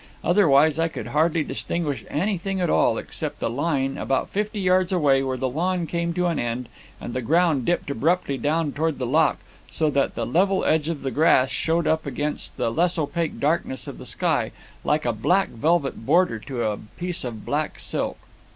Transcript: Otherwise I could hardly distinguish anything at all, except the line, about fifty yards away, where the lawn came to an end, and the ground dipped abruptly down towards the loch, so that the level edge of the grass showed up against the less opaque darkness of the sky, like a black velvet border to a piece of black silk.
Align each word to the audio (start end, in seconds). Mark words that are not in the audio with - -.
Otherwise 0.23 0.79
I 0.79 0.87
could 0.87 1.05
hardly 1.09 1.43
distinguish 1.43 2.03
anything 2.09 2.59
at 2.59 2.71
all, 2.71 2.97
except 2.97 3.39
the 3.39 3.51
line, 3.51 3.99
about 3.99 4.31
fifty 4.31 4.59
yards 4.59 4.91
away, 4.91 5.21
where 5.21 5.37
the 5.37 5.47
lawn 5.47 5.85
came 5.85 6.11
to 6.15 6.25
an 6.25 6.39
end, 6.39 6.69
and 6.99 7.13
the 7.13 7.21
ground 7.21 7.65
dipped 7.65 7.91
abruptly 7.91 8.35
down 8.39 8.71
towards 8.71 8.97
the 8.97 9.05
loch, 9.05 9.37
so 9.69 9.91
that 9.91 10.15
the 10.15 10.25
level 10.25 10.65
edge 10.65 10.87
of 10.87 11.03
the 11.03 11.11
grass 11.11 11.51
showed 11.51 11.85
up 11.85 12.07
against 12.07 12.57
the 12.57 12.71
less 12.71 12.97
opaque 12.97 13.39
darkness 13.39 13.85
of 13.87 13.99
the 13.99 14.07
sky, 14.07 14.51
like 14.83 15.05
a 15.05 15.13
black 15.13 15.49
velvet 15.49 16.03
border 16.03 16.39
to 16.39 16.63
a 16.63 16.77
piece 16.97 17.23
of 17.23 17.45
black 17.45 17.77
silk. 17.77 18.17